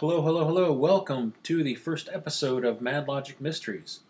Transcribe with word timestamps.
Hello, 0.00 0.20
hello, 0.20 0.44
hello. 0.44 0.74
Welcome 0.74 1.32
to 1.44 1.62
the 1.62 1.74
first 1.74 2.10
episode 2.12 2.66
of 2.66 2.82
Mad 2.82 3.08
Logic 3.08 3.40
Mysteries. 3.40 4.00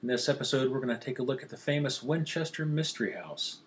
In 0.00 0.08
this 0.08 0.26
episode, 0.26 0.72
we're 0.72 0.80
going 0.80 0.98
to 0.98 1.04
take 1.04 1.18
a 1.18 1.22
look 1.22 1.42
at 1.42 1.50
the 1.50 1.58
famous 1.58 2.02
Winchester 2.02 2.64
Mystery 2.64 3.12
House. 3.12 3.58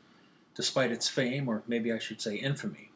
Despite 0.56 0.92
its 0.92 1.08
fame, 1.08 1.48
or 1.48 1.62
maybe 1.68 1.94
I 1.94 2.00
should 2.00 2.20
say 2.20 2.34
infamy, 2.38 2.90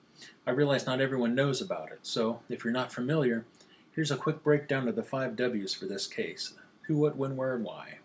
I 0.48 0.50
realize 0.50 0.88
not 0.88 1.00
everyone 1.00 1.36
knows 1.36 1.62
about 1.62 1.92
it, 1.92 2.00
so 2.02 2.40
if 2.50 2.64
you're 2.64 2.74
not 2.74 2.92
familiar, 2.92 3.46
here's 3.92 4.10
a 4.10 4.18
quick 4.18 4.44
breakdown 4.44 4.88
of 4.88 4.96
the 4.96 5.04
five 5.04 5.36
W's 5.36 5.76
for 5.76 5.86
this 5.86 6.08
case 6.08 6.56
who, 6.88 6.98
what, 6.98 7.16
when, 7.16 7.36
where, 7.36 7.54
and 7.54 7.64
why. 7.64 8.00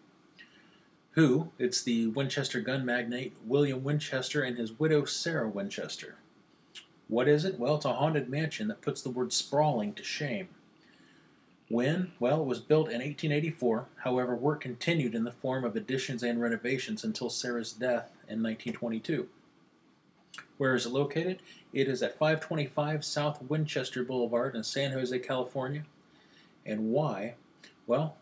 Who? 1.12 1.52
It's 1.58 1.82
the 1.82 2.08
Winchester 2.08 2.60
gun 2.60 2.84
magnate 2.84 3.32
William 3.46 3.82
Winchester 3.82 4.42
and 4.42 4.58
his 4.58 4.78
widow 4.78 5.06
Sarah 5.06 5.48
Winchester. 5.48 6.16
What 7.08 7.28
is 7.28 7.46
it? 7.46 7.58
Well, 7.58 7.76
it's 7.76 7.86
a 7.86 7.94
haunted 7.94 8.28
mansion 8.28 8.68
that 8.68 8.82
puts 8.82 9.00
the 9.00 9.08
word 9.08 9.32
sprawling 9.32 9.94
to 9.94 10.04
shame. 10.04 10.48
When? 11.68 12.12
Well, 12.20 12.42
it 12.42 12.46
was 12.46 12.60
built 12.60 12.86
in 12.88 13.00
1884. 13.00 13.86
However, 14.04 14.36
work 14.36 14.60
continued 14.60 15.14
in 15.14 15.24
the 15.24 15.32
form 15.32 15.64
of 15.64 15.74
additions 15.74 16.22
and 16.22 16.40
renovations 16.40 17.02
until 17.02 17.28
Sarah's 17.28 17.72
death 17.72 18.12
in 18.28 18.42
1922. 18.42 19.28
Where 20.58 20.74
is 20.74 20.86
it 20.86 20.92
located? 20.92 21.40
It 21.72 21.88
is 21.88 22.02
at 22.02 22.18
525 22.18 23.04
South 23.04 23.42
Winchester 23.42 24.04
Boulevard 24.04 24.54
in 24.54 24.62
San 24.62 24.92
Jose, 24.92 25.18
California. 25.18 25.82
And 26.64 26.92
why? 26.92 27.34
Well, 27.86 28.16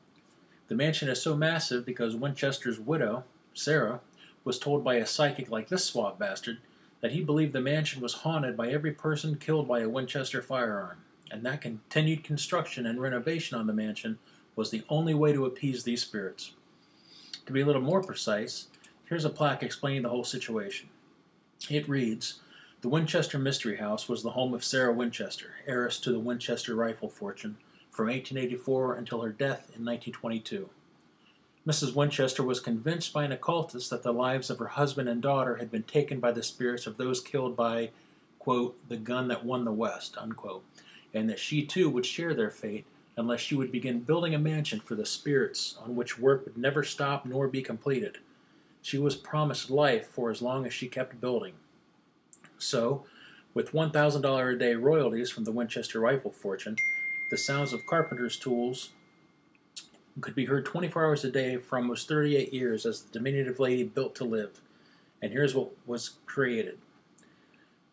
the 0.68 0.74
mansion 0.74 1.08
is 1.08 1.20
so 1.20 1.36
massive 1.36 1.84
because 1.84 2.16
Winchester's 2.16 2.80
widow, 2.80 3.24
Sarah, 3.52 4.00
was 4.42 4.58
told 4.58 4.82
by 4.82 4.96
a 4.96 5.06
psychic 5.06 5.50
like 5.50 5.68
this 5.68 5.84
swab 5.84 6.18
bastard 6.18 6.58
that 7.00 7.12
he 7.12 7.22
believed 7.22 7.52
the 7.52 7.60
mansion 7.60 8.00
was 8.00 8.14
haunted 8.14 8.56
by 8.56 8.68
every 8.68 8.92
person 8.92 9.36
killed 9.36 9.68
by 9.68 9.80
a 9.80 9.88
Winchester 9.88 10.40
firearm, 10.40 10.98
and 11.34 11.44
that 11.44 11.60
continued 11.60 12.22
construction 12.22 12.86
and 12.86 13.00
renovation 13.00 13.58
on 13.58 13.66
the 13.66 13.72
mansion 13.72 14.18
was 14.54 14.70
the 14.70 14.84
only 14.88 15.14
way 15.14 15.32
to 15.32 15.44
appease 15.44 15.82
these 15.82 16.00
spirits. 16.00 16.52
To 17.46 17.52
be 17.52 17.60
a 17.60 17.66
little 17.66 17.82
more 17.82 18.02
precise, 18.02 18.68
here's 19.06 19.24
a 19.24 19.30
plaque 19.30 19.62
explaining 19.62 20.02
the 20.02 20.10
whole 20.10 20.24
situation. 20.24 20.88
It 21.68 21.88
reads 21.88 22.40
The 22.82 22.88
Winchester 22.88 23.36
Mystery 23.36 23.78
House 23.78 24.08
was 24.08 24.22
the 24.22 24.30
home 24.30 24.54
of 24.54 24.64
Sarah 24.64 24.92
Winchester, 24.92 25.54
heiress 25.66 25.98
to 26.00 26.12
the 26.12 26.20
Winchester 26.20 26.76
rifle 26.76 27.08
fortune, 27.08 27.56
from 27.90 28.06
1884 28.06 28.94
until 28.94 29.22
her 29.22 29.30
death 29.30 29.70
in 29.74 29.84
1922. 29.84 30.70
Mrs. 31.66 31.96
Winchester 31.96 32.44
was 32.44 32.60
convinced 32.60 33.12
by 33.12 33.24
an 33.24 33.32
occultist 33.32 33.90
that 33.90 34.04
the 34.04 34.12
lives 34.12 34.50
of 34.50 34.58
her 34.58 34.68
husband 34.68 35.08
and 35.08 35.20
daughter 35.20 35.56
had 35.56 35.70
been 35.70 35.82
taken 35.82 36.20
by 36.20 36.30
the 36.30 36.42
spirits 36.42 36.86
of 36.86 36.96
those 36.96 37.20
killed 37.20 37.56
by, 37.56 37.90
quote, 38.38 38.76
the 38.88 38.96
gun 38.96 39.26
that 39.28 39.44
won 39.44 39.64
the 39.64 39.72
West, 39.72 40.16
unquote, 40.16 40.64
and 41.14 41.30
that 41.30 41.38
she 41.38 41.64
too 41.64 41.88
would 41.88 42.04
share 42.04 42.34
their 42.34 42.50
fate 42.50 42.84
unless 43.16 43.40
she 43.40 43.54
would 43.54 43.70
begin 43.70 44.00
building 44.00 44.34
a 44.34 44.38
mansion 44.38 44.80
for 44.80 44.96
the 44.96 45.06
spirits 45.06 45.78
on 45.82 45.94
which 45.94 46.18
work 46.18 46.44
would 46.44 46.58
never 46.58 46.82
stop 46.82 47.24
nor 47.24 47.46
be 47.46 47.62
completed. 47.62 48.18
She 48.82 48.98
was 48.98 49.16
promised 49.16 49.70
life 49.70 50.08
for 50.08 50.30
as 50.30 50.42
long 50.42 50.66
as 50.66 50.74
she 50.74 50.88
kept 50.88 51.20
building. 51.20 51.54
So, 52.58 53.04
with 53.54 53.72
$1,000 53.72 54.52
a 54.52 54.58
day 54.58 54.74
royalties 54.74 55.30
from 55.30 55.44
the 55.44 55.52
Winchester 55.52 56.00
rifle 56.00 56.32
fortune, 56.32 56.76
the 57.30 57.38
sounds 57.38 57.72
of 57.72 57.86
carpenter's 57.86 58.36
tools 58.36 58.90
could 60.20 60.34
be 60.34 60.46
heard 60.46 60.64
24 60.64 61.04
hours 61.04 61.24
a 61.24 61.30
day 61.30 61.56
for 61.56 61.78
almost 61.78 62.08
38 62.08 62.52
years 62.52 62.84
as 62.84 63.02
the 63.02 63.12
diminutive 63.12 63.58
lady 63.58 63.84
built 63.84 64.14
to 64.16 64.24
live. 64.24 64.60
And 65.22 65.32
here's 65.32 65.54
what 65.54 65.70
was 65.86 66.16
created. 66.26 66.78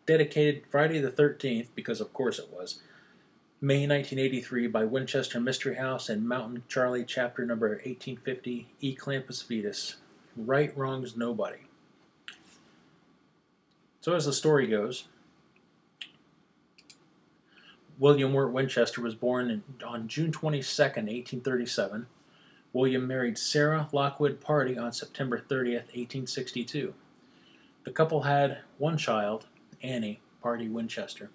Dedicated 0.06 0.64
Friday 0.68 1.00
the 1.00 1.12
13th, 1.12 1.68
because 1.76 2.02
of 2.02 2.14
course 2.14 2.38
it 2.38 2.50
was, 2.52 2.82
May 3.64 3.86
1983 3.86 4.66
by 4.66 4.86
Winchester 4.86 5.40
Mystery 5.40 5.76
House 5.76 6.10
and 6.10 6.28
Mountain 6.28 6.64
Charlie, 6.68 7.06
chapter 7.06 7.46
number 7.46 7.70
1850, 7.70 8.68
E. 8.80 8.96
Clampus 8.96 9.44
Vitus. 9.44 9.98
Right 10.36 10.76
wrongs 10.76 11.16
nobody. 11.16 11.60
So, 14.00 14.16
as 14.16 14.26
the 14.26 14.34
story 14.34 14.66
goes, 14.66 15.04
William 18.00 18.34
Wirt 18.34 18.52
Winchester 18.52 19.00
was 19.00 19.14
born 19.14 19.62
on 19.86 20.08
June 20.08 20.32
22, 20.32 20.64
1837. 20.64 22.08
William 22.74 23.06
married 23.06 23.38
Sarah 23.38 23.90
Lockwood 23.92 24.42
Pardee 24.42 24.80
on 24.80 24.92
September 24.92 25.38
30, 25.38 25.74
1862. 25.74 26.96
The 27.84 27.92
couple 27.92 28.24
had 28.24 28.62
one 28.80 28.98
child, 28.98 29.46
Annie 29.84 30.20
Pardee 30.42 30.68
Winchester, 30.68 31.30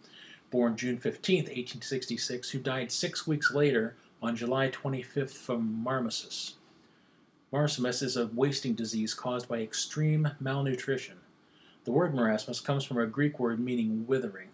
born 0.50 0.76
June 0.76 0.98
15, 0.98 1.44
1866, 1.44 2.50
who 2.50 2.58
died 2.58 2.92
six 2.92 3.26
weeks 3.26 3.52
later 3.52 3.96
on 4.22 4.36
July 4.36 4.68
25th 4.68 5.30
from 5.30 5.82
marmoset. 5.82 6.54
Marasmus 7.52 8.02
is 8.02 8.16
a 8.16 8.26
wasting 8.28 8.74
disease 8.74 9.14
caused 9.14 9.48
by 9.48 9.58
extreme 9.58 10.32
malnutrition. 10.40 11.18
The 11.84 11.92
word 11.92 12.14
marasmus 12.14 12.62
comes 12.62 12.84
from 12.84 12.98
a 12.98 13.06
Greek 13.06 13.38
word 13.38 13.60
meaning 13.60 14.06
withering. 14.06 14.48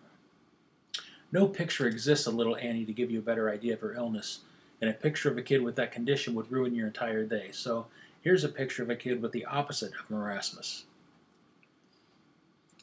No 1.32 1.48
picture 1.48 1.86
exists 1.86 2.26
of 2.26 2.34
little 2.34 2.56
Annie 2.56 2.84
to 2.84 2.92
give 2.92 3.10
you 3.10 3.18
a 3.18 3.22
better 3.22 3.48
idea 3.48 3.72
of 3.72 3.80
her 3.80 3.94
illness, 3.94 4.40
and 4.80 4.90
a 4.90 4.92
picture 4.92 5.30
of 5.30 5.38
a 5.38 5.42
kid 5.42 5.62
with 5.62 5.76
that 5.76 5.92
condition 5.92 6.34
would 6.34 6.52
ruin 6.52 6.74
your 6.74 6.88
entire 6.88 7.24
day. 7.24 7.48
So 7.52 7.86
here's 8.20 8.44
a 8.44 8.48
picture 8.50 8.82
of 8.82 8.90
a 8.90 8.96
kid 8.96 9.22
with 9.22 9.32
the 9.32 9.46
opposite 9.46 9.92
of 9.98 10.08
marasmus. 10.08 10.82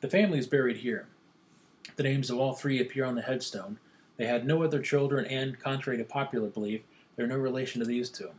The 0.01 0.09
family 0.09 0.39
is 0.39 0.47
buried 0.47 0.77
here. 0.77 1.07
The 1.99 2.03
names 2.03 2.29
of 2.29 2.39
all 2.39 2.53
three 2.53 2.79
appear 2.79 3.03
on 3.03 3.15
the 3.15 3.21
headstone. 3.21 3.77
They 4.15 4.25
had 4.25 4.47
no 4.47 4.63
other 4.63 4.81
children, 4.81 5.25
and, 5.25 5.59
contrary 5.59 5.97
to 5.97 6.05
popular 6.05 6.47
belief, 6.47 6.79
they're 7.17 7.27
no 7.27 7.35
relation 7.35 7.81
to 7.81 7.85
these 7.85 8.09
two. 8.09 8.29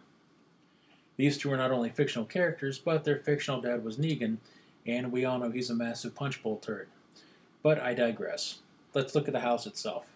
These 1.18 1.36
two 1.36 1.52
are 1.52 1.58
not 1.58 1.70
only 1.70 1.90
fictional 1.90 2.24
characters, 2.24 2.78
but 2.78 3.04
their 3.04 3.18
fictional 3.18 3.60
dad 3.60 3.84
was 3.84 3.98
Negan, 3.98 4.38
and 4.86 5.12
we 5.12 5.26
all 5.26 5.38
know 5.38 5.50
he's 5.50 5.68
a 5.68 5.74
massive 5.74 6.14
punch 6.14 6.42
bowl 6.42 6.56
turd. 6.56 6.88
But 7.62 7.78
I 7.78 7.92
digress 7.92 8.60
let's 8.94 9.14
look 9.14 9.28
at 9.28 9.34
the 9.34 9.40
house 9.40 9.66
itself. 9.66 10.06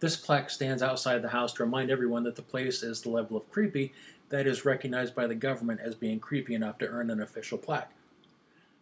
This 0.00 0.16
plaque 0.16 0.48
stands 0.48 0.82
outside 0.82 1.20
the 1.20 1.28
house 1.28 1.52
to 1.52 1.64
remind 1.64 1.90
everyone 1.90 2.24
that 2.24 2.36
the 2.36 2.40
place 2.40 2.82
is 2.82 3.02
the 3.02 3.10
level 3.10 3.36
of 3.36 3.50
creepy 3.50 3.92
that 4.30 4.46
is 4.46 4.64
recognized 4.64 5.14
by 5.14 5.26
the 5.26 5.34
government 5.34 5.80
as 5.84 5.94
being 5.94 6.18
creepy 6.18 6.54
enough 6.54 6.78
to 6.78 6.88
earn 6.88 7.10
an 7.10 7.20
official 7.20 7.58
plaque. 7.58 7.92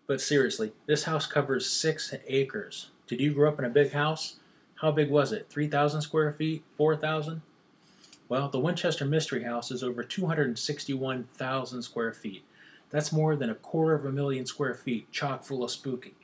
But 0.07 0.21
seriously, 0.21 0.71
this 0.87 1.03
house 1.03 1.27
covers 1.27 1.69
six 1.69 2.15
acres. 2.29 2.91
Did 3.11 3.21
you 3.21 3.35
grow 3.35 3.49
up 3.49 3.59
in 3.59 3.65
a 3.65 3.71
big 3.71 3.91
house? 3.91 4.37
How 4.77 4.93
big 4.93 5.11
was 5.11 5.33
it? 5.33 5.49
3,000 5.51 6.01
square 6.01 6.33
feet? 6.33 6.63
4,000? 6.77 7.43
Well, 8.29 8.49
the 8.49 8.61
Winchester 8.61 9.05
Mystery 9.05 9.43
House 9.43 9.73
is 9.73 9.83
over 9.83 10.05
261,000 10.05 11.83
square 11.83 12.13
feet. 12.13 12.45
That's 12.91 13.11
more 13.11 13.35
than 13.35 13.51
a 13.51 13.57
quarter 13.57 13.95
of 13.95 14.05
a 14.05 14.13
million 14.13 14.47
square 14.47 14.75
feet, 14.75 15.11
chock 15.11 15.43
full 15.43 15.65
of 15.65 15.73
spooky. 15.73 16.15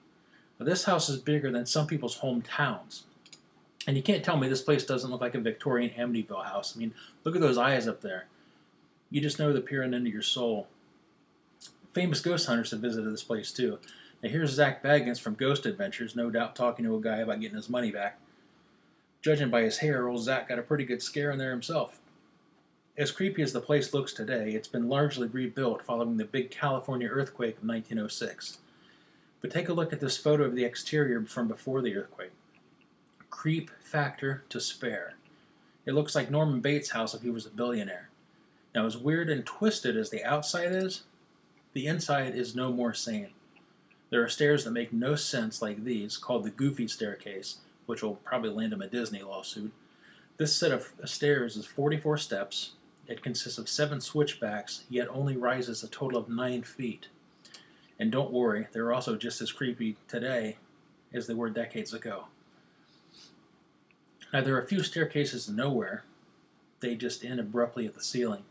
Now, 0.60 0.66
this 0.66 0.84
house 0.84 1.08
is 1.08 1.18
bigger 1.18 1.50
than 1.50 1.66
some 1.66 1.88
people's 1.88 2.20
hometowns. 2.20 3.02
And 3.88 3.96
you 3.96 4.02
can't 4.04 4.24
tell 4.24 4.36
me 4.36 4.48
this 4.48 4.62
place 4.62 4.84
doesn't 4.84 5.10
look 5.10 5.20
like 5.20 5.34
a 5.34 5.40
Victorian 5.40 5.90
Amityville 5.90 6.44
house. 6.44 6.76
I 6.76 6.78
mean, 6.78 6.94
look 7.24 7.34
at 7.34 7.40
those 7.40 7.58
eyes 7.58 7.88
up 7.88 8.00
there. 8.00 8.26
You 9.10 9.20
just 9.20 9.40
know 9.40 9.52
they're 9.52 9.60
peering 9.60 9.92
into 9.92 10.10
your 10.10 10.22
soul. 10.22 10.68
Famous 11.92 12.20
ghost 12.20 12.46
hunters 12.46 12.70
have 12.70 12.78
visited 12.78 13.12
this 13.12 13.24
place 13.24 13.50
too. 13.50 13.80
Now 14.22 14.30
here's 14.30 14.52
Zach 14.52 14.82
Bagans 14.82 15.20
from 15.20 15.34
Ghost 15.34 15.66
Adventures, 15.66 16.16
no 16.16 16.30
doubt 16.30 16.56
talking 16.56 16.84
to 16.84 16.96
a 16.96 17.00
guy 17.00 17.18
about 17.18 17.40
getting 17.40 17.56
his 17.56 17.68
money 17.68 17.90
back. 17.90 18.18
Judging 19.20 19.50
by 19.50 19.62
his 19.62 19.78
hair, 19.78 20.08
old 20.08 20.22
Zach 20.22 20.48
got 20.48 20.58
a 20.58 20.62
pretty 20.62 20.84
good 20.84 21.02
scare 21.02 21.30
in 21.30 21.38
there 21.38 21.50
himself. 21.50 22.00
As 22.96 23.10
creepy 23.10 23.42
as 23.42 23.52
the 23.52 23.60
place 23.60 23.92
looks 23.92 24.14
today, 24.14 24.52
it's 24.52 24.68
been 24.68 24.88
largely 24.88 25.28
rebuilt 25.28 25.82
following 25.82 26.16
the 26.16 26.24
big 26.24 26.50
California 26.50 27.08
earthquake 27.08 27.58
of 27.58 27.68
1906. 27.68 28.58
But 29.42 29.50
take 29.50 29.68
a 29.68 29.74
look 29.74 29.92
at 29.92 30.00
this 30.00 30.16
photo 30.16 30.44
of 30.44 30.54
the 30.54 30.64
exterior 30.64 31.22
from 31.26 31.46
before 31.46 31.82
the 31.82 31.94
earthquake. 31.94 32.32
Creep 33.28 33.70
factor 33.82 34.44
to 34.48 34.60
spare. 34.60 35.14
It 35.84 35.92
looks 35.92 36.14
like 36.14 36.30
Norman 36.30 36.60
Bates' 36.60 36.90
house 36.90 37.12
if 37.12 37.20
he 37.20 37.28
was 37.28 37.44
a 37.44 37.50
billionaire. 37.50 38.08
Now, 38.74 38.86
as 38.86 38.96
weird 38.96 39.28
and 39.28 39.44
twisted 39.44 39.94
as 39.94 40.08
the 40.08 40.24
outside 40.24 40.72
is, 40.72 41.02
the 41.74 41.86
inside 41.86 42.34
is 42.34 42.56
no 42.56 42.72
more 42.72 42.94
sane. 42.94 43.30
There 44.16 44.24
are 44.24 44.30
stairs 44.30 44.64
that 44.64 44.70
make 44.70 44.94
no 44.94 45.14
sense, 45.14 45.60
like 45.60 45.84
these, 45.84 46.16
called 46.16 46.44
the 46.44 46.50
Goofy 46.50 46.88
Staircase, 46.88 47.58
which 47.84 48.02
will 48.02 48.14
probably 48.14 48.48
land 48.48 48.72
him 48.72 48.80
a 48.80 48.86
Disney 48.86 49.20
lawsuit. 49.20 49.74
This 50.38 50.56
set 50.56 50.72
of 50.72 50.90
stairs 51.04 51.54
is 51.54 51.66
44 51.66 52.16
steps. 52.16 52.70
It 53.06 53.22
consists 53.22 53.58
of 53.58 53.68
seven 53.68 54.00
switchbacks, 54.00 54.84
yet 54.88 55.08
only 55.10 55.36
rises 55.36 55.82
a 55.82 55.88
total 55.88 56.18
of 56.18 56.30
nine 56.30 56.62
feet. 56.62 57.08
And 57.98 58.10
don't 58.10 58.32
worry, 58.32 58.68
they're 58.72 58.90
also 58.90 59.16
just 59.16 59.42
as 59.42 59.52
creepy 59.52 59.98
today 60.08 60.56
as 61.12 61.26
they 61.26 61.34
were 61.34 61.50
decades 61.50 61.92
ago. 61.92 62.28
Now, 64.32 64.40
there 64.40 64.54
are 64.54 64.62
a 64.62 64.66
few 64.66 64.82
staircases 64.82 65.46
nowhere, 65.46 66.04
they 66.80 66.94
just 66.94 67.22
end 67.22 67.38
abruptly 67.38 67.84
at 67.84 67.92
the 67.92 68.02
ceiling. 68.02 68.44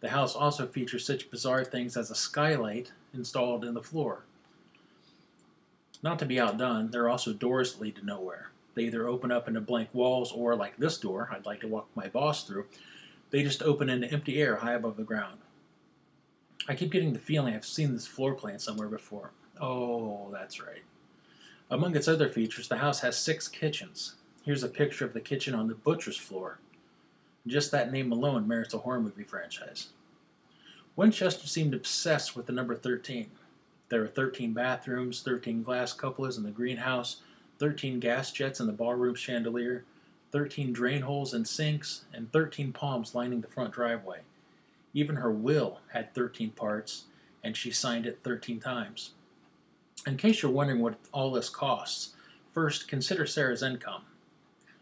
The 0.00 0.08
house 0.08 0.34
also 0.34 0.66
features 0.66 1.04
such 1.04 1.30
bizarre 1.30 1.62
things 1.62 1.94
as 1.94 2.10
a 2.10 2.14
skylight 2.14 2.92
installed 3.12 3.66
in 3.66 3.74
the 3.74 3.82
floor. 3.82 4.24
Not 6.04 6.18
to 6.18 6.26
be 6.26 6.38
outdone, 6.38 6.90
there 6.90 7.02
are 7.04 7.08
also 7.08 7.32
doors 7.32 7.72
that 7.72 7.80
lead 7.80 7.96
to 7.96 8.04
nowhere. 8.04 8.50
They 8.74 8.82
either 8.82 9.08
open 9.08 9.32
up 9.32 9.48
into 9.48 9.62
blank 9.62 9.88
walls 9.94 10.32
or, 10.32 10.54
like 10.54 10.76
this 10.76 10.98
door, 10.98 11.30
I'd 11.32 11.46
like 11.46 11.60
to 11.60 11.66
walk 11.66 11.88
my 11.94 12.08
boss 12.08 12.44
through, 12.44 12.66
they 13.30 13.42
just 13.42 13.62
open 13.62 13.88
into 13.88 14.12
empty 14.12 14.38
air 14.38 14.56
high 14.56 14.74
above 14.74 14.98
the 14.98 15.02
ground. 15.02 15.38
I 16.68 16.74
keep 16.74 16.92
getting 16.92 17.14
the 17.14 17.18
feeling 17.18 17.54
I've 17.54 17.64
seen 17.64 17.94
this 17.94 18.06
floor 18.06 18.34
plan 18.34 18.58
somewhere 18.58 18.88
before. 18.88 19.30
Oh, 19.58 20.28
that's 20.30 20.60
right. 20.60 20.82
Among 21.70 21.96
its 21.96 22.06
other 22.06 22.28
features, 22.28 22.68
the 22.68 22.76
house 22.76 23.00
has 23.00 23.16
six 23.16 23.48
kitchens. 23.48 24.16
Here's 24.44 24.62
a 24.62 24.68
picture 24.68 25.06
of 25.06 25.14
the 25.14 25.22
kitchen 25.22 25.54
on 25.54 25.68
the 25.68 25.74
butcher's 25.74 26.18
floor. 26.18 26.58
Just 27.46 27.70
that 27.70 27.90
name 27.90 28.12
alone 28.12 28.46
merits 28.46 28.74
a 28.74 28.78
horror 28.78 29.00
movie 29.00 29.24
franchise. 29.24 29.88
Winchester 30.96 31.46
seemed 31.46 31.72
obsessed 31.72 32.36
with 32.36 32.44
the 32.44 32.52
number 32.52 32.74
13. 32.74 33.30
There 33.88 34.02
are 34.02 34.08
13 34.08 34.52
bathrooms, 34.52 35.22
13 35.22 35.62
glass 35.62 35.94
cupolas 35.94 36.36
in 36.36 36.44
the 36.44 36.50
greenhouse, 36.50 37.20
13 37.58 38.00
gas 38.00 38.32
jets 38.32 38.60
in 38.60 38.66
the 38.66 38.72
ballroom 38.72 39.14
chandelier, 39.14 39.84
13 40.32 40.72
drain 40.72 41.02
holes 41.02 41.32
and 41.32 41.46
sinks, 41.46 42.04
and 42.12 42.32
13 42.32 42.72
palms 42.72 43.14
lining 43.14 43.40
the 43.40 43.48
front 43.48 43.72
driveway. 43.72 44.20
Even 44.92 45.16
her 45.16 45.30
will 45.30 45.80
had 45.92 46.14
13 46.14 46.50
parts, 46.50 47.04
and 47.42 47.56
she 47.56 47.70
signed 47.70 48.06
it 48.06 48.20
13 48.22 48.58
times. 48.58 49.12
In 50.06 50.16
case 50.16 50.42
you're 50.42 50.50
wondering 50.50 50.80
what 50.80 50.98
all 51.12 51.30
this 51.30 51.48
costs, 51.48 52.14
first 52.52 52.88
consider 52.88 53.26
Sarah's 53.26 53.62
income. 53.62 54.02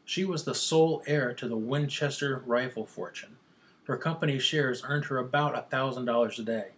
She 0.04 0.24
was 0.24 0.44
the 0.44 0.54
sole 0.54 1.02
heir 1.06 1.32
to 1.34 1.48
the 1.48 1.56
Winchester 1.56 2.42
rifle 2.46 2.86
fortune. 2.86 3.36
Her 3.84 3.96
company's 3.96 4.42
shares 4.42 4.82
earned 4.86 5.06
her 5.06 5.18
about 5.18 5.70
$1,000 5.70 6.38
a 6.38 6.42
day. 6.42 6.68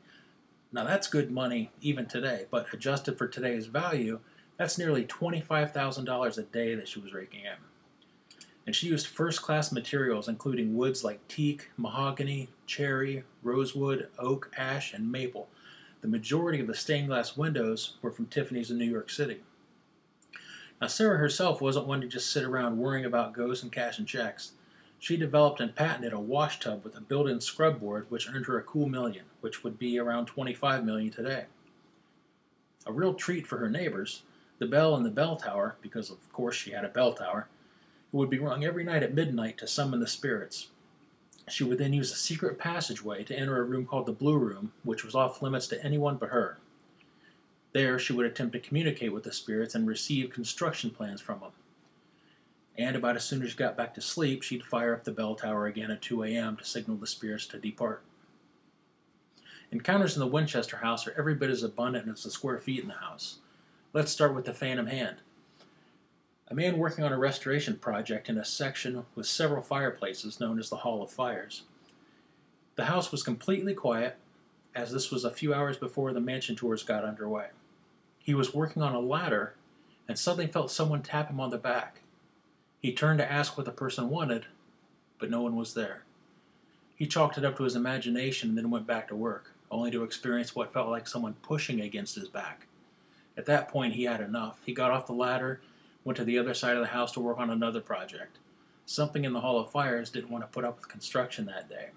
Now 0.75 0.83
that's 0.83 1.07
good 1.07 1.31
money 1.31 1.71
even 1.81 2.07
today, 2.07 2.47
but 2.51 2.67
adjusted 2.75 3.17
for 3.17 3.29
today's 3.29 3.67
value, 3.67 4.19
that's 4.57 4.77
nearly 4.77 5.05
$25,000 5.05 6.39
a 6.39 6.43
day 6.43 6.75
that 6.75 6.89
she 6.89 6.99
was 6.99 7.15
raking 7.15 7.43
in. 7.43 7.55
And 8.67 8.75
she 8.75 8.89
used 8.89 9.07
first 9.07 9.41
class 9.41 9.71
materials 9.71 10.27
including 10.27 10.77
woods 10.77 11.05
like 11.05 11.27
teak, 11.29 11.71
mahogany, 11.77 12.49
cherry, 12.67 13.23
rosewood, 13.45 14.09
oak, 14.19 14.51
ash, 14.57 14.93
and 14.93 15.13
maple. 15.13 15.49
The 16.01 16.09
majority 16.09 16.59
of 16.59 16.67
the 16.67 16.75
stained 16.75 17.07
glass 17.07 17.37
windows 17.37 17.95
were 18.03 18.11
from 18.11 18.27
Tiffany's 18.27 18.73
in 18.73 18.77
New 18.77 18.91
York 18.91 19.11
City. 19.11 19.43
Now, 20.81 20.89
Sarah 20.89 21.19
herself 21.19 21.61
wasn't 21.61 21.87
one 21.87 22.01
to 22.01 22.09
just 22.09 22.33
sit 22.33 22.43
around 22.43 22.79
worrying 22.79 23.05
about 23.05 23.33
ghosts 23.33 23.63
and 23.63 23.71
cash 23.71 24.01
and 24.01 24.09
checks. 24.09 24.53
She 24.99 25.17
developed 25.17 25.61
and 25.61 25.77
patented 25.77 26.13
a 26.13 26.19
wash 26.19 26.59
tub 26.59 26.83
with 26.83 26.97
a 26.97 27.01
built-in 27.01 27.41
scrub 27.41 27.79
board 27.79 28.07
which 28.09 28.29
earned 28.29 28.47
her 28.47 28.59
a 28.59 28.63
cool 28.63 28.89
million, 28.89 29.27
which 29.45 29.63
would 29.63 29.79
be 29.79 29.99
around 29.99 30.25
25 30.25 30.87
million 30.87 31.13
today. 31.13 31.45
A 32.87 32.93
real 32.93 33.13
treat 33.13 33.47
for 33.47 33.59
her 33.59 33.69
neighbors, 33.69 34.23
the 34.59 34.65
bell 34.65 34.97
in 34.97 35.03
the 35.03 35.11
bell 35.11 35.37
tower, 35.37 35.77
because 35.83 36.09
of 36.09 36.33
course 36.33 36.57
she 36.57 36.71
had 36.71 36.83
a 36.83 36.89
bell 36.89 37.13
tower, 37.13 37.49
it 38.11 38.17
would 38.17 38.31
be 38.31 38.39
rung 38.39 38.65
every 38.65 38.85
night 38.85 39.03
at 39.03 39.13
midnight 39.13 39.59
to 39.59 39.67
summon 39.67 40.01
the 40.01 40.07
spirits. 40.07 40.69
She 41.47 41.63
would 41.63 41.77
then 41.77 41.93
use 41.93 42.11
a 42.11 42.17
secret 42.17 42.59
passageway 42.59 43.23
to 43.25 43.39
enter 43.39 43.59
a 43.59 43.65
room 43.65 43.85
called 43.85 44.07
the 44.07 44.13
Blue 44.13 44.39
Room, 44.39 44.73
which 44.83 45.05
was 45.05 45.15
off 45.15 45.43
limits 45.43 45.67
to 45.69 45.85
anyone 45.85 46.17
but 46.17 46.31
her. 46.31 46.57
There, 47.75 47.99
she 47.99 48.15
would 48.15 48.25
attempt 48.25 48.55
to 48.55 48.61
communicate 48.61 49.13
with 49.13 49.25
the 49.25 49.33
spirits 49.33 49.75
and 49.75 49.87
receive 49.87 50.31
construction 50.31 50.89
plans 50.89 51.21
from 51.21 51.41
them. 51.41 51.53
And 52.79 52.97
about 52.97 53.17
as 53.17 53.25
soon 53.25 53.43
as 53.43 53.51
she 53.51 53.59
got 53.59 53.77
back 53.77 53.93
to 53.93 54.01
sleep, 54.01 54.43
she'd 54.43 54.65
fire 54.65 54.95
up 54.95 55.05
the 55.05 55.13
bell 55.13 55.35
tower 55.35 55.67
again 55.67 55.91
at 55.91 56.01
2 56.01 56.23
a.m. 56.23 56.57
to 56.57 56.65
signal 56.65 56.97
the 56.97 57.07
spirits 57.07 57.45
to 57.49 57.59
depart. 57.59 58.03
Encounters 59.75 60.15
in 60.15 60.21
the 60.21 60.27
Winchester 60.29 60.77
house 60.77 61.05
are 61.05 61.15
every 61.19 61.35
bit 61.35 61.51
as 61.51 61.65
abundant 61.65 62.09
as 62.09 62.23
the 62.23 62.31
square 62.31 62.59
feet 62.59 62.83
in 62.83 62.87
the 62.87 62.95
house. 62.95 63.39
Let's 63.93 64.13
start 64.13 64.33
with 64.33 64.45
the 64.45 64.55
Phantom 64.55 64.87
Hand. 64.87 65.17
A 66.47 66.55
man 66.55 66.79
working 66.79 67.03
on 67.03 67.13
a 67.13 67.19
restoration 67.19 67.77
project 67.79 68.29
in 68.29 68.39
a 68.39 68.45
section 68.45 69.05
with 69.17 69.27
several 69.27 69.63
fireplaces 69.63 70.39
known 70.39 70.61
as 70.61 70.71
the 70.71 70.77
Hall 70.77 71.03
of 71.03 71.11
Fires. 71.11 71.65
The 72.77 72.85
house 72.85 73.11
was 73.11 73.25
completely 73.25 73.75
quiet, 73.75 74.17
as 74.77 74.93
this 74.93 75.11
was 75.11 75.25
a 75.25 75.31
few 75.33 75.53
hours 75.53 75.77
before 75.77 76.13
the 76.13 76.21
mansion 76.21 76.55
tours 76.55 76.85
got 76.85 77.05
underway. 77.05 77.49
He 78.21 78.33
was 78.33 78.55
working 78.55 78.81
on 78.81 78.95
a 78.95 79.01
ladder 79.01 79.57
and 80.07 80.17
suddenly 80.17 80.47
felt 80.47 80.71
someone 80.71 81.03
tap 81.03 81.31
him 81.31 81.41
on 81.41 81.51
the 81.51 81.59
back. 81.59 82.03
He 82.79 82.93
turned 82.93 83.19
to 83.19 83.31
ask 83.31 83.57
what 83.57 83.67
the 83.67 83.73
person 83.73 84.09
wanted, 84.09 84.47
but 85.19 85.31
no 85.31 85.43
one 85.43 85.57
was 85.57 85.75
there. 85.75 86.05
He 86.95 87.09
chalked 87.09 87.39
it 87.39 87.45
up 87.45 87.57
to 87.57 87.65
his 87.65 87.75
imagination 87.75 88.51
and 88.51 88.59
then 88.59 88.71
went 88.71 88.87
back 88.87 89.09
to 89.09 89.17
work, 89.17 89.51
only 89.71 89.91
to 89.91 90.05
experience 90.05 90.55
what 90.55 90.73
felt 90.73 90.89
like 90.89 91.07
someone 91.07 91.35
pushing 91.43 91.81
against 91.81 92.15
his 92.15 92.29
back. 92.29 92.67
At 93.37 93.47
that 93.47 93.69
point, 93.69 93.95
he 93.95 94.05
had 94.05 94.21
enough. 94.21 94.61
He 94.65 94.73
got 94.73 94.91
off 94.91 95.07
the 95.07 95.13
ladder, 95.13 95.61
went 96.05 96.17
to 96.19 96.25
the 96.25 96.39
other 96.39 96.55
side 96.55 96.77
of 96.77 96.83
the 96.83 96.89
house 96.89 97.13
to 97.13 97.21
work 97.21 97.39
on 97.39 97.51
another 97.51 97.81
project. 97.81 98.39
Something 98.87 99.25
in 99.25 99.33
the 99.33 99.41
Hall 99.41 99.59
of 99.59 99.71
Fires 99.71 100.11
didn't 100.11 100.31
want 100.31 100.45
to 100.45 100.49
put 100.49 100.65
up 100.65 100.77
with 100.77 100.89
construction 100.89 101.47
that 101.47 101.69
day. 101.69 101.89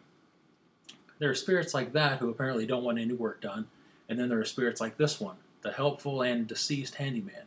There 1.19 1.29
are 1.29 1.35
spirits 1.35 1.73
like 1.73 1.93
that 1.93 2.19
who 2.19 2.29
apparently 2.29 2.65
don't 2.65 2.83
want 2.83 2.99
any 2.99 3.13
work 3.13 3.41
done, 3.41 3.67
and 4.07 4.19
then 4.19 4.29
there 4.29 4.39
are 4.39 4.45
spirits 4.45 4.79
like 4.79 4.97
this 4.97 5.19
one, 5.19 5.37
the 5.61 5.71
helpful 5.71 6.21
and 6.21 6.47
deceased 6.47 6.95
handyman. 6.95 7.43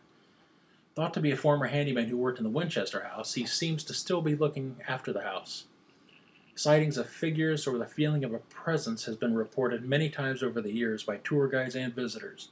Thought 0.94 1.14
to 1.14 1.20
be 1.20 1.30
a 1.30 1.36
former 1.36 1.66
handyman 1.66 2.08
who 2.08 2.16
worked 2.16 2.38
in 2.38 2.44
the 2.44 2.50
Winchester 2.50 3.04
house, 3.04 3.34
he 3.34 3.46
seems 3.46 3.84
to 3.84 3.94
still 3.94 4.20
be 4.20 4.34
looking 4.34 4.76
after 4.86 5.12
the 5.12 5.22
house. 5.22 5.64
Sightings 6.54 6.98
of 6.98 7.08
figures 7.08 7.66
or 7.66 7.78
the 7.78 7.86
feeling 7.86 8.24
of 8.24 8.34
a 8.34 8.38
presence 8.38 9.04
has 9.04 9.16
been 9.16 9.34
reported 9.34 9.88
many 9.88 10.10
times 10.10 10.42
over 10.42 10.60
the 10.60 10.72
years 10.72 11.02
by 11.02 11.16
tour 11.18 11.48
guides 11.48 11.74
and 11.74 11.94
visitors. 11.94 12.48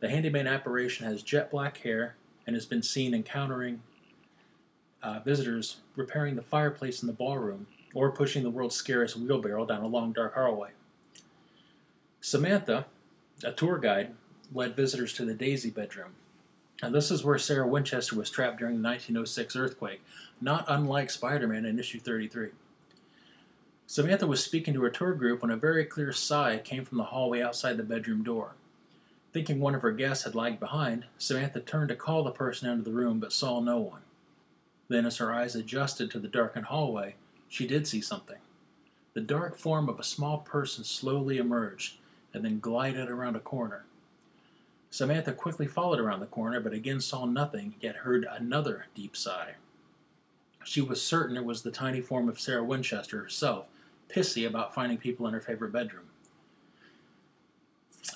The 0.00 0.08
handyman 0.08 0.46
apparition 0.46 1.06
has 1.06 1.22
jet 1.22 1.50
black 1.50 1.78
hair 1.78 2.16
and 2.46 2.54
has 2.54 2.66
been 2.66 2.82
seen 2.82 3.14
encountering 3.14 3.82
uh, 5.02 5.20
visitors 5.20 5.78
repairing 5.96 6.36
the 6.36 6.42
fireplace 6.42 7.02
in 7.02 7.06
the 7.06 7.12
ballroom 7.12 7.66
or 7.94 8.10
pushing 8.10 8.42
the 8.42 8.50
world's 8.50 8.76
scariest 8.76 9.16
wheelbarrow 9.16 9.66
down 9.66 9.82
a 9.82 9.86
long 9.86 10.12
dark 10.12 10.34
hallway. 10.34 10.70
Samantha, 12.20 12.86
a 13.44 13.52
tour 13.52 13.78
guide, 13.78 14.14
led 14.52 14.76
visitors 14.76 15.12
to 15.14 15.24
the 15.24 15.34
Daisy 15.34 15.70
bedroom, 15.70 16.12
and 16.82 16.94
this 16.94 17.10
is 17.10 17.24
where 17.24 17.38
Sarah 17.38 17.66
Winchester 17.66 18.16
was 18.16 18.30
trapped 18.30 18.58
during 18.58 18.82
the 18.82 18.88
1906 18.88 19.56
earthquake, 19.56 20.00
not 20.40 20.64
unlike 20.68 21.10
Spider 21.10 21.46
Man 21.46 21.64
in 21.64 21.78
issue 21.78 22.00
33. 22.00 22.50
Samantha 23.90 24.26
was 24.26 24.44
speaking 24.44 24.74
to 24.74 24.82
her 24.82 24.90
tour 24.90 25.14
group 25.14 25.40
when 25.40 25.50
a 25.50 25.56
very 25.56 25.82
clear 25.86 26.12
sigh 26.12 26.58
came 26.58 26.84
from 26.84 26.98
the 26.98 27.04
hallway 27.04 27.40
outside 27.40 27.78
the 27.78 27.82
bedroom 27.82 28.22
door. 28.22 28.52
Thinking 29.32 29.60
one 29.60 29.74
of 29.74 29.80
her 29.80 29.92
guests 29.92 30.24
had 30.24 30.34
lagged 30.34 30.60
behind, 30.60 31.06
Samantha 31.16 31.60
turned 31.60 31.88
to 31.88 31.96
call 31.96 32.22
the 32.22 32.30
person 32.30 32.68
into 32.68 32.84
the 32.84 32.94
room 32.94 33.18
but 33.18 33.32
saw 33.32 33.60
no 33.60 33.78
one. 33.78 34.02
Then, 34.88 35.06
as 35.06 35.16
her 35.16 35.32
eyes 35.32 35.56
adjusted 35.56 36.10
to 36.10 36.18
the 36.18 36.28
darkened 36.28 36.66
hallway, 36.66 37.14
she 37.48 37.66
did 37.66 37.86
see 37.86 38.02
something. 38.02 38.36
The 39.14 39.22
dark 39.22 39.56
form 39.56 39.88
of 39.88 39.98
a 39.98 40.04
small 40.04 40.36
person 40.36 40.84
slowly 40.84 41.38
emerged 41.38 41.96
and 42.34 42.44
then 42.44 42.60
glided 42.60 43.08
around 43.08 43.36
a 43.36 43.40
corner. 43.40 43.86
Samantha 44.90 45.32
quickly 45.32 45.66
followed 45.66 45.98
around 45.98 46.20
the 46.20 46.26
corner, 46.26 46.60
but 46.60 46.74
again 46.74 47.00
saw 47.00 47.24
nothing, 47.24 47.74
yet 47.80 47.96
heard 47.96 48.26
another 48.30 48.88
deep 48.94 49.16
sigh. 49.16 49.54
She 50.62 50.82
was 50.82 51.00
certain 51.00 51.38
it 51.38 51.46
was 51.46 51.62
the 51.62 51.70
tiny 51.70 52.02
form 52.02 52.28
of 52.28 52.38
Sarah 52.38 52.62
Winchester 52.62 53.22
herself, 53.22 53.64
pissy 54.08 54.46
about 54.46 54.74
finding 54.74 54.98
people 54.98 55.26
in 55.26 55.34
her 55.34 55.40
favorite 55.40 55.72
bedroom. 55.72 56.04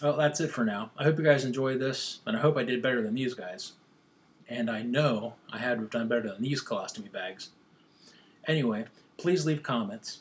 Well, 0.01 0.17
that's 0.17 0.41
it 0.41 0.51
for 0.51 0.65
now. 0.65 0.91
I 0.97 1.05
hope 1.05 1.19
you 1.19 1.25
guys 1.25 1.45
enjoyed 1.45 1.79
this, 1.79 2.21
and 2.27 2.37
I 2.37 2.41
hope 2.41 2.57
I 2.57 2.65
did 2.65 2.83
better 2.83 3.03
than 3.03 3.15
these 3.15 3.35
guys. 3.35 3.73
And 4.49 4.69
I 4.69 4.83
know 4.83 5.35
I 5.53 5.59
had 5.59 5.75
to 5.75 5.81
have 5.83 5.91
done 5.91 6.09
better 6.09 6.29
than 6.29 6.43
these 6.43 6.63
colostomy 6.63 7.11
bags. 7.11 7.51
Anyway, 8.47 8.87
please 9.17 9.47
leave 9.47 9.63
comments. 9.63 10.21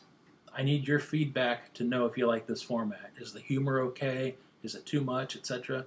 I 0.56 0.64
need 0.64 0.88
your 0.88 1.00
feedback 1.00 1.74
to 1.74 1.84
know 1.84 2.06
if 2.06 2.18
you 2.18 2.28
like 2.28 2.46
this 2.46 2.62
format. 2.62 3.12
Is 3.18 3.34
the 3.34 3.40
humor 3.40 3.80
okay? 3.80 4.36
Is 4.64 4.76
it 4.76 4.86
too 4.86 5.02
much, 5.02 5.36
etc.? 5.36 5.86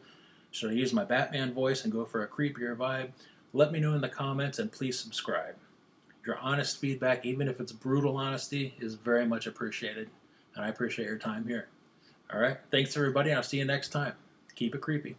Should 0.50 0.70
I 0.70 0.74
use 0.74 0.92
my 0.92 1.04
Batman 1.04 1.52
voice 1.52 1.84
and 1.84 1.92
go 1.92 2.04
for 2.04 2.22
a 2.22 2.28
creepier 2.28 2.76
vibe? 2.76 3.10
Let 3.52 3.70
me 3.70 3.78
know 3.78 3.94
in 3.94 4.00
the 4.00 4.08
comments 4.08 4.58
and 4.58 4.72
please 4.72 4.98
subscribe. 4.98 5.54
Your 6.26 6.38
honest 6.38 6.78
feedback, 6.78 7.26
even 7.26 7.48
if 7.48 7.60
it's 7.60 7.72
brutal 7.72 8.16
honesty, 8.16 8.74
is 8.80 8.94
very 8.94 9.26
much 9.26 9.46
appreciated. 9.46 10.08
And 10.54 10.64
I 10.64 10.68
appreciate 10.68 11.06
your 11.06 11.18
time 11.18 11.46
here. 11.46 11.68
All 12.32 12.40
right. 12.40 12.56
Thanks, 12.70 12.96
everybody. 12.96 13.32
I'll 13.32 13.42
see 13.42 13.58
you 13.58 13.64
next 13.64 13.88
time. 13.90 14.14
Keep 14.54 14.74
it 14.74 14.80
creepy. 14.80 15.16